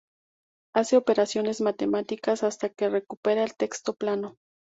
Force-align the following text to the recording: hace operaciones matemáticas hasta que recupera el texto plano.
hace 0.73 0.97
operaciones 0.97 1.61
matemáticas 1.61 2.41
hasta 2.43 2.69
que 2.69 2.89
recupera 2.89 3.43
el 3.43 3.55
texto 3.55 3.93
plano. 3.93 4.35